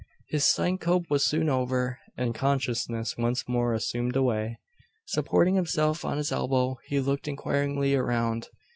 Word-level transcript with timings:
His 0.29 0.47
syncope 0.47 1.11
was 1.11 1.23
soon 1.23 1.47
over, 1.47 1.99
and 2.17 2.33
consciousness 2.33 3.19
once 3.19 3.47
more 3.47 3.75
assumed 3.75 4.15
away. 4.15 4.57
Supporting 5.05 5.53
himself 5.53 6.03
on 6.03 6.17
his 6.17 6.31
elbow, 6.31 6.79
he 6.87 6.99
looked 6.99 7.27
inquiringly 7.27 7.93
around. 7.93 8.49